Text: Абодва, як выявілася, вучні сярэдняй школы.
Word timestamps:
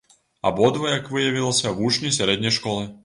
Абодва, 0.49 0.89
як 0.95 1.11
выявілася, 1.15 1.75
вучні 1.83 2.15
сярэдняй 2.19 2.57
школы. 2.59 2.89